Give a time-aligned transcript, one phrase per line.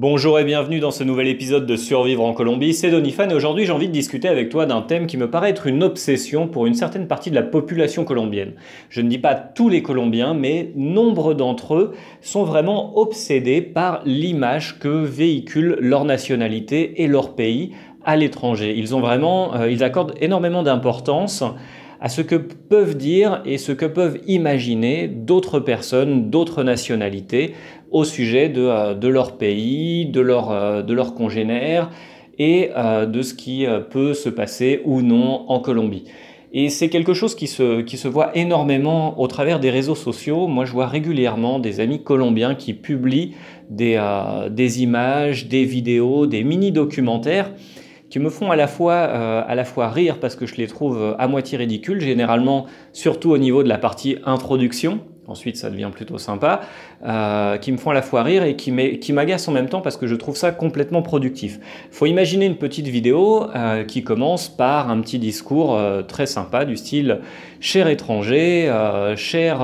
[0.00, 3.66] Bonjour et bienvenue dans ce nouvel épisode de Survivre en Colombie, c'est Donifan et aujourd'hui
[3.66, 6.64] j'ai envie de discuter avec toi d'un thème qui me paraît être une obsession pour
[6.64, 8.54] une certaine partie de la population colombienne.
[8.88, 11.92] Je ne dis pas tous les Colombiens, mais nombre d'entre eux
[12.22, 17.72] sont vraiment obsédés par l'image que véhicule leur nationalité et leur pays
[18.02, 18.72] à l'étranger.
[18.78, 21.44] Ils ont vraiment, euh, ils accordent énormément d'importance
[22.00, 27.54] à ce que peuvent dire et ce que peuvent imaginer d'autres personnes, d'autres nationalités
[27.90, 31.90] au sujet de, euh, leur pays, de, leur, euh, de leurs congénères
[32.38, 36.04] et euh, de ce qui peut se passer ou non en Colombie.
[36.52, 40.48] Et c'est quelque chose qui se, voit énormément au travers des réseaux sociaux.
[40.48, 43.34] Moi, je vois régulièrement des amis colombiens qui publient
[43.68, 44.02] des,
[44.50, 47.52] des images, des vidéos, des mini-documentaires
[48.10, 50.66] qui me font à la fois, euh, à la fois rire parce que je les
[50.66, 55.70] trouve euh, à moitié ridicules, généralement surtout au niveau de la partie introduction, ensuite ça
[55.70, 56.62] devient plutôt sympa,
[57.06, 59.96] euh, qui me font à la fois rire et qui m'agacent en même temps parce
[59.96, 61.60] que je trouve ça complètement productif.
[61.92, 63.46] faut imaginer une petite vidéo
[63.86, 67.20] qui commence par un petit discours très sympa du style
[67.60, 68.72] «Cher étranger,
[69.16, 69.60] cher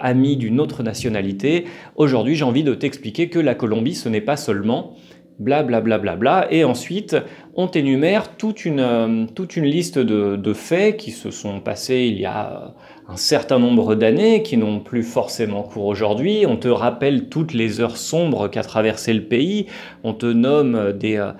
[0.00, 4.36] ami d'une autre nationalité, aujourd'hui j'ai envie de t'expliquer que la Colombie ce n'est pas
[4.36, 4.96] seulement
[5.38, 7.16] blablabla, bla, bla, bla, et ensuite
[7.54, 12.18] on t'énumère toute une, euh, toute une liste de, faits qui se sont passés il
[12.18, 12.74] y a
[13.08, 17.80] un certain nombre d'années, qui n'ont plus forcément cours aujourd'hui, on te rappelle toutes les
[17.80, 19.66] heures sombres qu'a traversé le pays,
[20.04, 21.16] on te nomme des...
[21.16, 21.32] Euh,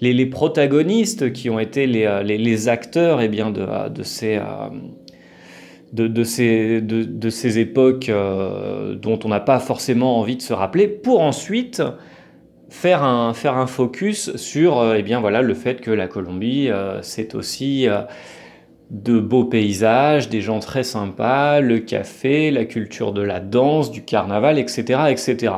[0.00, 4.38] les, protagonistes qui ont été les, euh, acteurs eh bien, de, ces,
[7.58, 8.12] époques
[9.00, 11.82] dont on n'a pas forcément envie de se rappeler, pour ensuite
[12.74, 16.68] faire un, faire un focus sur euh, eh bien, voilà, le fait que la Colombie,
[16.68, 18.02] euh, c'est aussi euh,
[18.90, 24.02] de beaux paysages, des gens très sympas, le café, la culture de la danse, du
[24.02, 25.02] carnaval, etc.
[25.08, 25.52] etc.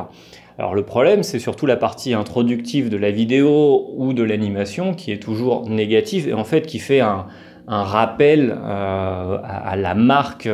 [0.59, 5.11] Alors le problème, c'est surtout la partie introductive de la vidéo ou de l'animation qui
[5.11, 7.25] est toujours négative et en fait qui fait un,
[7.67, 10.49] un rappel à, la marque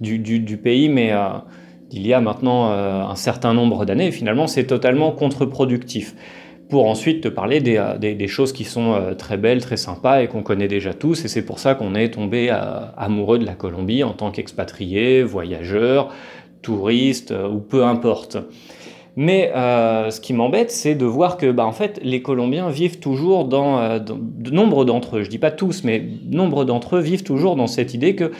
[0.00, 1.12] du, du, du, pays, mais
[1.92, 4.10] il y a maintenant euh, un certain nombre d'années.
[4.12, 6.14] Finalement, c'est totalement contre-productif.
[6.68, 10.28] Pour ensuite te parler des, euh, choses qui sont euh, très belles, très sympas et
[10.28, 11.24] qu'on connaît déjà tous.
[11.24, 12.48] Et c'est pour ça qu'on est tombé
[12.96, 16.12] amoureux de la Colombie en tant qu'expatrié, voyageur,
[16.62, 18.38] touriste ou peu importe.
[19.16, 23.44] Mais ce qui m'embête, c'est de voir que, bah, en fait, les Colombiens vivent toujours
[23.44, 27.56] dans, de nombre d'entre eux, je dis pas tous, mais nombre d'entre eux vivent toujours
[27.56, 28.30] dans cette idée que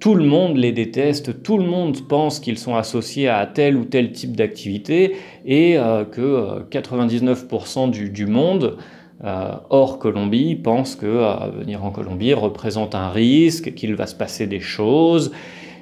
[0.00, 3.84] tout le monde les déteste, tout le monde pense qu'ils sont associés à tel ou
[3.84, 8.76] tel type d'activité et euh, que 99% euh, du, monde,
[9.24, 14.46] euh, hors Colombie, pense que venir en Colombie représente un risque, qu'il va se passer
[14.46, 15.32] des choses,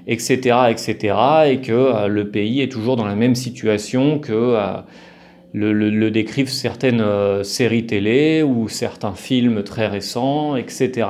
[0.07, 1.15] etc., etc.,
[1.49, 4.57] et que le pays est toujours dans la même situation que
[5.53, 7.05] le, le, décrivent certaines
[7.43, 11.09] séries télé ou certains films très récents, etc.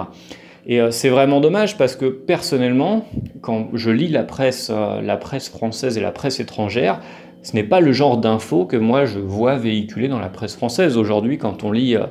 [0.66, 3.06] Et euh, c'est vraiment dommage parce que personnellement,
[3.40, 7.00] quand je lis la presse, euh, la presse française et la presse étrangère,
[7.42, 10.96] ce n'est pas le genre d'infos que moi je vois véhiculer dans la presse française.
[10.96, 12.06] Aujourd'hui, quand on lit euh,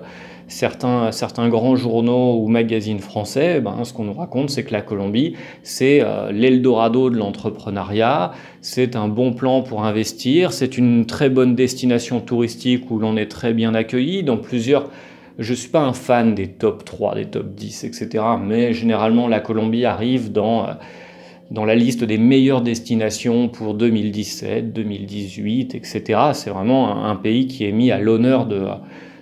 [0.48, 4.82] certains, certains grands journaux ou magazines français, ben, ce qu'on nous raconte, c'est que la
[4.82, 11.56] Colombie, c'est l'Eldorado de l'entrepreneuriat, c'est un bon plan pour investir, c'est une très bonne
[11.56, 14.22] destination touristique où l'on est très bien accueilli.
[14.22, 14.92] Dans plusieurs
[15.38, 18.24] je ne suis pas un fan des top 3, des top 10, etc.
[18.42, 20.74] Mais généralement, la Colombie arrive dans, euh,
[21.52, 26.20] dans la liste des meilleures destinations pour 2017, 2018, etc.
[26.34, 28.66] C'est vraiment un, pays qui est mis à l'honneur de,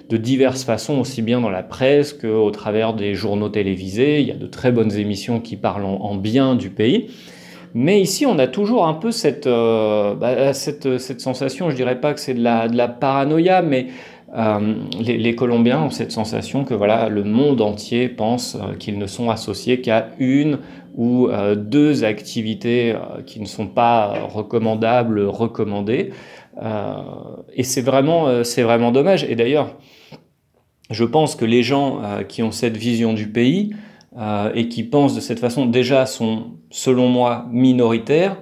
[0.09, 4.22] de diverses façons, aussi bien dans la presse qu'au travers des journaux télévisés.
[4.22, 7.09] Il y a de très bonnes émissions qui parlent en, bien du pays.
[7.75, 12.00] Mais ici, on a toujours un peu cette, euh, bah, cette, cette, sensation, je dirais
[12.00, 13.88] pas que c'est de la, de la paranoïa, mais
[14.35, 19.05] euh, les, Colombiens ont cette sensation que voilà, le monde entier pense euh, qu'ils ne
[19.05, 20.59] sont associés qu'à une
[20.95, 22.95] ou euh, deux activités
[23.27, 26.11] qui ne sont pas recommandables, recommandées.
[27.55, 29.23] et c'est vraiment, c'est vraiment dommage.
[29.23, 29.75] Et d'ailleurs,
[30.89, 33.74] je pense que les gens qui ont cette vision du pays
[34.53, 38.38] et qui pensent de cette façon déjà sont, selon moi, minoritaires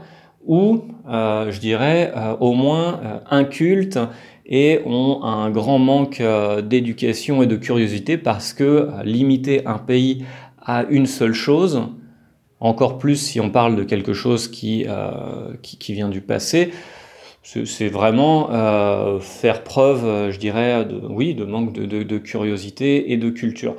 [0.46, 2.12] ou, je dirais,
[2.42, 3.00] au moins
[3.30, 3.98] incultes
[4.46, 9.78] et ont un grand manque euh, d'éducation et de curiosité parce que euh, limiter un
[9.78, 10.26] pays
[10.62, 11.84] à une seule chose,
[12.60, 15.54] encore plus si on parle de quelque chose qui, euh,
[15.90, 16.72] vient du passé,
[17.44, 18.50] c'est vraiment
[19.20, 23.76] faire preuve, je dirais, de manque de, curiosité et de culture.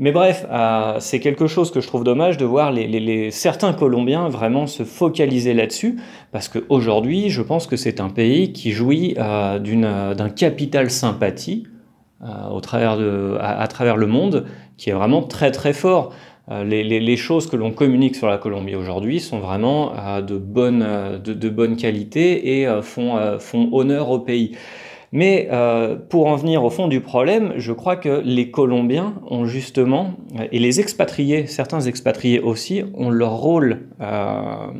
[0.00, 2.74] Mais bref, euh, c'est quelque chose que je trouve dommage de voir
[3.30, 6.00] certains Colombiens vraiment se focaliser là-dessus,
[6.32, 11.68] parce qu'aujourd'hui, je pense que c'est un pays qui jouit euh, d'un capital sympathie
[12.50, 12.98] au travers
[13.38, 14.46] à, travers le monde
[14.78, 16.14] qui est vraiment très très fort.
[16.50, 19.92] Les, choses que l'on communique sur la Colombie aujourd'hui sont vraiment
[20.22, 24.56] de, bonne, qualité et font honneur au pays.
[25.16, 29.46] Mais euh, pour en venir au fond du problème, je crois que les Colombiens ont
[29.46, 30.14] justement,
[30.50, 34.72] et les expatriés, certains expatriés aussi, ont leur rôle, euh,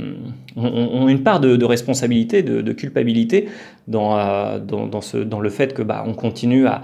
[0.56, 3.46] ont, une part de, responsabilité, de, culpabilité
[3.86, 6.82] dans, euh, dans, le fait que bah, on continue à,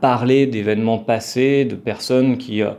[0.00, 2.70] parler d'événements passés, de personnes qui euh,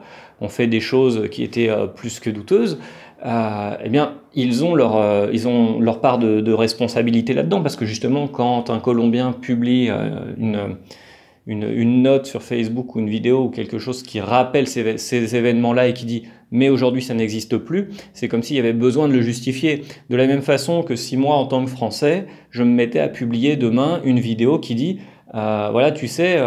[0.42, 2.80] ont fait des choses qui étaient euh, plus que douteuses.
[3.26, 7.76] Euh, eh bien, ils ont leur, euh, ils ont leur part de, responsabilité là-dedans, parce
[7.76, 13.46] que justement, quand un Colombien publie euh, une, une, note sur Facebook ou une vidéo
[13.46, 17.58] ou quelque chose qui rappelle ces, ces événements-là et qui dit mais aujourd'hui ça n'existe
[17.58, 19.84] plus, c'est comme s'il y avait besoin de le justifier.
[20.10, 23.08] De la même façon que si moi, en tant que Français, je me mettais à
[23.08, 25.00] publier demain une vidéo qui dit
[25.32, 26.42] voilà, tu sais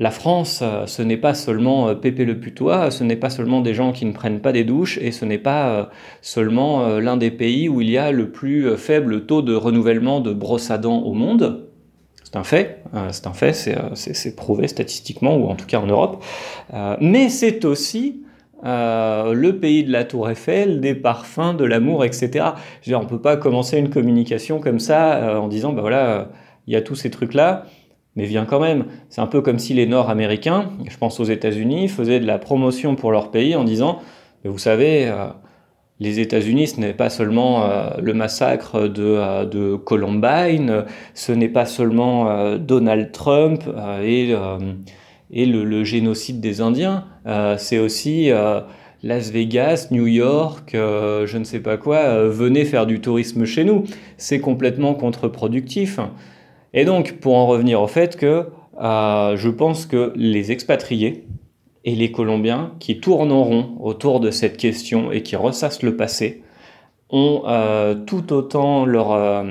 [0.00, 3.60] la France, euh, ce n'est pas seulement euh, Pépé le putois, ce n'est pas seulement
[3.60, 5.84] des gens qui ne prennent pas des douches, et ce n'est pas euh,
[6.22, 10.32] seulement l'un des pays où il y a le plus faible taux de renouvellement de
[10.32, 11.68] brosses à dents au monde.
[12.24, 16.24] C'est un fait, c'est un fait, c'est prouvé statistiquement, ou en tout cas en Europe.
[17.00, 18.22] Mais c'est aussi
[18.62, 22.50] le pays de la Tour Eiffel, des parfums, de l'amour, etc.
[22.88, 26.28] On ne peut pas commencer une communication comme ça en disant, ben voilà,
[26.68, 27.66] il y a tous ces trucs-là,
[28.16, 28.86] mais vient quand même.
[29.08, 32.96] C'est un peu comme si les Nord-Américains, je pense aux États-Unis, faisaient de la promotion
[32.96, 34.00] pour leur pays en disant,
[34.44, 35.26] vous savez, euh,
[36.00, 40.84] les États-Unis, ce n'est pas seulement euh, le massacre de, euh, de, Columbine,
[41.14, 43.62] ce n'est pas seulement Donald Trump
[44.02, 44.34] et,
[45.30, 47.04] et le, génocide des Indiens,
[47.58, 48.30] c'est aussi
[49.02, 53.84] Las Vegas, New York, je ne sais pas quoi, venez faire du tourisme chez nous.
[54.16, 56.00] C'est complètement contre-productif.
[56.72, 58.46] Et donc, pour en revenir au fait que
[58.80, 61.26] euh, je pense que les expatriés
[61.84, 66.42] et les Colombiens qui tourneront autour de cette question et qui ressassent le passé
[67.10, 69.42] ont euh, tout autant leur, euh,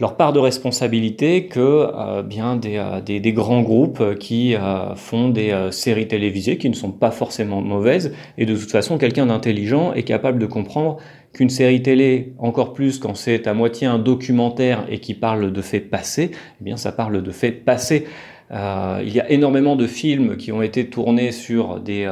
[0.00, 4.56] leur part de responsabilité que bien des, des, des, grands groupes qui
[4.96, 8.12] font des séries télévisées qui ne sont pas forcément mauvaises.
[8.36, 10.96] Et de toute façon quelqu'un d'intelligent est capable de comprendre
[11.32, 15.62] qu'une série télé, encore plus quand c'est à moitié un documentaire et qui parle de
[15.62, 16.30] faits passés,
[16.60, 18.06] eh bien ça parle de faits passés.
[18.50, 22.10] il y a énormément de films qui ont été tournés sur des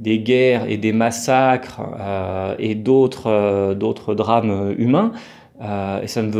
[0.00, 1.80] des guerres et des massacres
[2.58, 5.12] et d'autres drames humains.
[5.60, 6.30] Euh, et ça ne,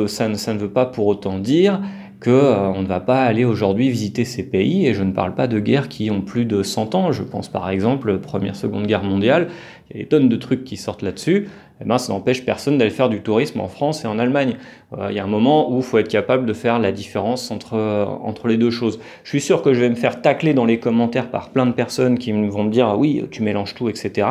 [0.58, 1.80] veut, pas pour autant dire
[2.22, 5.34] qu'on euh, on ne va pas aller aujourd'hui visiter ces pays, et je ne parle
[5.34, 8.86] pas de guerres qui ont plus de 100 ans, je pense par exemple Première, Seconde
[8.86, 9.48] Guerre mondiale,
[9.90, 11.48] il y a des tonnes de trucs qui sortent là-dessus,
[11.80, 14.56] eh ben, ça n'empêche personne d'aller faire du tourisme en France et en Allemagne.
[14.98, 17.50] Euh, il y a un moment où il faut être capable de faire la différence
[17.50, 17.76] entre,
[18.22, 19.00] entre les deux choses.
[19.24, 21.72] Je suis sûr que je vais me faire tacler dans les commentaires par plein de
[21.72, 24.26] personnes qui vont me dire ah oui, tu mélanges tout, etc.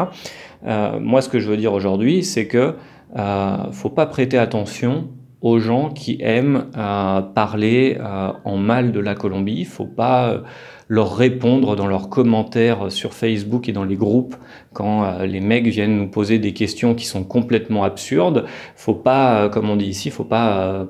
[1.00, 2.76] moi, ce que je veux dire aujourd'hui, c'est que
[3.16, 5.08] euh, faut pas prêter attention
[5.42, 9.64] aux gens qui aiment euh, parler euh, en mal de la Colombie.
[9.64, 10.42] Faut pas euh,
[10.88, 14.36] leur répondre dans leurs commentaires sur Facebook et dans les groupes
[14.74, 18.46] quand les mecs viennent nous poser des questions qui sont complètement absurdes.
[18.76, 20.88] Faut pas, comme on dit ici, faut pas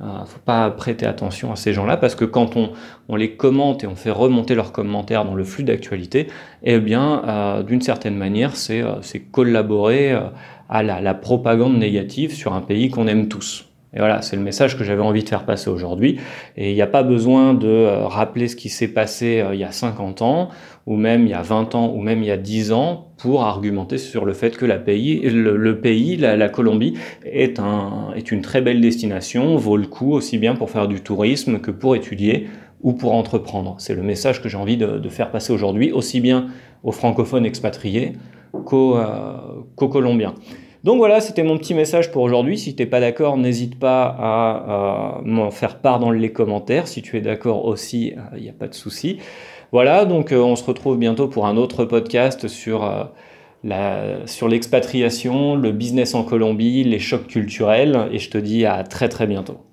[0.00, 3.84] ne euh, faut pas prêter attention à ces gens-là parce que quand on, les commente
[3.84, 6.28] et on fait remonter leurs commentaires dans le flux d'actualité,
[6.62, 9.00] eh bien, euh, d'une certaine manière, c'est euh,
[9.32, 10.16] collaborer
[10.68, 13.67] à la, propagande négative sur un pays qu'on aime tous.
[13.94, 16.18] Et voilà, c'est le message que j'avais envie de faire passer aujourd'hui.
[16.56, 19.60] Et il n'y a pas besoin de euh, rappeler ce qui s'est passé euh, il
[19.60, 20.50] y a 50 ans,
[20.86, 23.44] ou même il y a 20 ans, ou même il y a 10 ans, pour
[23.44, 28.80] argumenter sur le fait que le, pays, la, Colombie, est, un, est une très belle
[28.80, 32.46] destination, vaut le coup aussi bien pour faire du tourisme que pour étudier
[32.82, 33.74] ou pour entreprendre.
[33.78, 36.48] C'est le message que j'ai envie de, de, faire passer aujourd'hui, aussi bien
[36.84, 38.12] aux francophones expatriés
[38.64, 40.34] qu'aux euh, Colombiens.
[40.84, 42.56] Donc voilà, c'était mon petit message pour aujourd'hui.
[42.56, 46.86] Si tu n'es pas d'accord, n'hésite pas à, m'en faire part dans les commentaires.
[46.86, 49.18] Si tu es d'accord aussi, il euh, n'y a pas de souci.
[49.72, 55.56] Voilà, donc euh, on se retrouve bientôt pour un autre podcast sur, euh, sur l'expatriation,
[55.56, 58.08] le business en Colombie, les chocs culturels.
[58.12, 59.67] Et je te dis à très très bientôt.